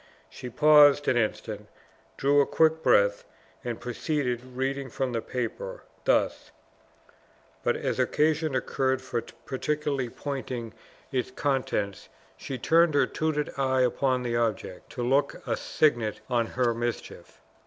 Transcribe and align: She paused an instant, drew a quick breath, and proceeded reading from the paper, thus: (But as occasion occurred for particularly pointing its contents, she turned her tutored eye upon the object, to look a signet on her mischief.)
She 0.31 0.49
paused 0.49 1.07
an 1.07 1.15
instant, 1.15 1.67
drew 2.17 2.41
a 2.41 2.47
quick 2.47 2.81
breath, 2.81 3.23
and 3.63 3.79
proceeded 3.79 4.43
reading 4.57 4.89
from 4.89 5.11
the 5.11 5.21
paper, 5.21 5.83
thus: 6.05 6.49
(But 7.63 7.75
as 7.77 7.99
occasion 7.99 8.55
occurred 8.55 8.99
for 9.03 9.21
particularly 9.21 10.09
pointing 10.09 10.73
its 11.11 11.29
contents, 11.29 12.09
she 12.35 12.57
turned 12.57 12.95
her 12.95 13.05
tutored 13.05 13.51
eye 13.59 13.81
upon 13.81 14.23
the 14.23 14.35
object, 14.35 14.89
to 14.93 15.03
look 15.03 15.35
a 15.45 15.55
signet 15.55 16.19
on 16.31 16.47
her 16.47 16.73
mischief.) 16.73 17.39